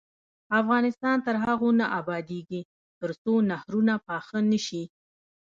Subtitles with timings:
[0.61, 2.61] افغانستان تر هغو نه ابادیږي،
[2.99, 4.83] ترڅو نهرونه پاخه نشي.